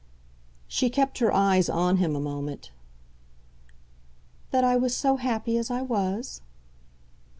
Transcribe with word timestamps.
She 0.67 0.89
kept 0.89 1.19
her 1.19 1.31
eyes 1.31 1.69
on 1.69 1.97
him 1.97 2.15
a 2.15 2.19
moment. 2.19 2.71
"That 4.49 4.63
I 4.63 4.75
was 4.75 4.97
so 4.97 5.17
happy 5.17 5.57
as 5.59 5.69
I 5.69 5.83
was?" 5.83 6.41